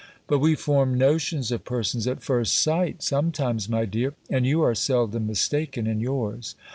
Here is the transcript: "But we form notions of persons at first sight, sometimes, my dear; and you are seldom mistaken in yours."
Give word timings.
"But 0.25 0.39
we 0.39 0.55
form 0.55 0.95
notions 0.97 1.51
of 1.51 1.63
persons 1.63 2.07
at 2.07 2.23
first 2.23 2.57
sight, 2.57 3.03
sometimes, 3.03 3.69
my 3.69 3.85
dear; 3.85 4.15
and 4.31 4.47
you 4.47 4.63
are 4.63 4.73
seldom 4.73 5.27
mistaken 5.27 5.85
in 5.85 5.99
yours." 5.99 6.55